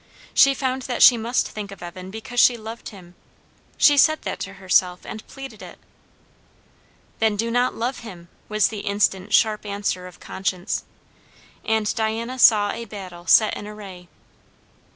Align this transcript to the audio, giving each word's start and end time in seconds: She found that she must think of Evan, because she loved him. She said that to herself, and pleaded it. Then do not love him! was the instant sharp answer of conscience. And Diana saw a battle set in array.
She 0.33 0.55
found 0.55 0.81
that 0.89 1.03
she 1.03 1.15
must 1.15 1.47
think 1.47 1.69
of 1.69 1.83
Evan, 1.83 2.09
because 2.09 2.39
she 2.39 2.57
loved 2.57 2.89
him. 2.89 3.13
She 3.77 3.97
said 3.99 4.23
that 4.23 4.39
to 4.39 4.53
herself, 4.53 5.01
and 5.05 5.27
pleaded 5.27 5.61
it. 5.61 5.77
Then 7.19 7.35
do 7.35 7.51
not 7.51 7.75
love 7.75 7.99
him! 7.99 8.27
was 8.49 8.69
the 8.69 8.79
instant 8.79 9.31
sharp 9.31 9.63
answer 9.63 10.07
of 10.07 10.19
conscience. 10.19 10.85
And 11.63 11.93
Diana 11.93 12.39
saw 12.39 12.71
a 12.71 12.85
battle 12.85 13.27
set 13.27 13.55
in 13.55 13.67
array. 13.67 14.07